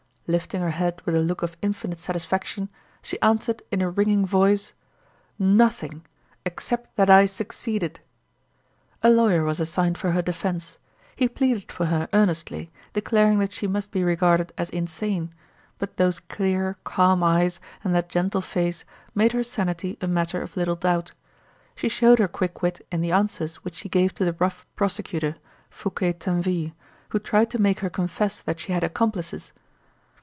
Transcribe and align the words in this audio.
Lifting 0.27 0.61
her 0.61 0.69
head 0.71 1.01
with 1.03 1.13
a 1.15 1.19
look 1.21 1.43
of 1.43 1.57
infinite 1.61 1.99
satisfaction, 1.99 2.69
she 3.01 3.19
answered 3.19 3.61
in 3.69 3.81
a 3.81 3.89
ringing 3.89 4.25
voice: 4.25 4.71
"Nothing 5.37 6.05
except 6.45 6.95
that 6.95 7.09
I 7.09 7.25
succeeded!" 7.25 7.99
A 9.03 9.09
lawyer 9.09 9.43
was 9.43 9.59
assigned 9.59 9.97
for 9.97 10.11
her 10.11 10.21
defense. 10.21 10.77
He 11.17 11.27
pleaded 11.27 11.69
for 11.69 11.87
her 11.87 12.07
earnestly, 12.13 12.71
declaring 12.93 13.39
that 13.39 13.51
she 13.51 13.67
must 13.67 13.93
he 13.93 14.03
regarded 14.05 14.53
as 14.57 14.69
insane; 14.69 15.31
but 15.79 15.97
those 15.97 16.21
clear, 16.21 16.77
calm 16.85 17.23
eyes 17.25 17.59
and 17.83 17.93
that 17.93 18.07
gentle 18.07 18.39
face 18.39 18.85
made 19.13 19.33
her 19.33 19.43
sanity 19.43 19.97
a 19.99 20.07
matter 20.07 20.41
of 20.41 20.55
little 20.55 20.77
doubt. 20.77 21.11
She 21.75 21.89
showed 21.89 22.19
her 22.19 22.29
quick 22.29 22.61
wit 22.61 22.87
in 22.89 23.01
the 23.01 23.11
answers 23.11 23.57
which 23.65 23.75
she 23.75 23.89
gave 23.89 24.13
to 24.13 24.23
the 24.23 24.37
rough 24.39 24.65
prosecutor, 24.77 25.35
Fouquier 25.69 26.13
Tinville, 26.13 26.71
who 27.09 27.19
tried 27.19 27.49
to 27.49 27.61
make 27.61 27.81
her 27.81 27.89
confess 27.89 28.41
that 28.41 28.61
she 28.61 28.71
had 28.71 28.85
accomplices. 28.85 29.51